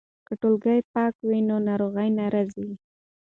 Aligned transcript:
که 0.27 0.33
ټولګې 0.41 0.77
پاکه 0.93 1.21
وي 1.29 1.39
نو 1.49 1.57
ناروغي 1.67 2.09
نه 2.17 2.25
راځي. 2.33 2.69